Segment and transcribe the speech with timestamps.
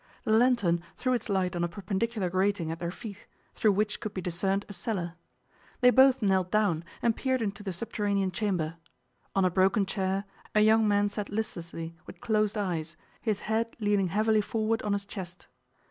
[0.23, 4.15] The lantern threw its light on a perpendicular grating at their feet, through which could
[4.15, 5.13] be discerned a cellar.
[5.81, 8.77] They both knelt down, and peered into the subterranean chamber.
[9.35, 10.23] On a broken chair
[10.55, 15.05] a young man sat listlessly with closed eyes, his head leaning heavily forward on his
[15.05, 15.45] chest.